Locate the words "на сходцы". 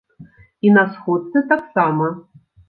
0.77-1.43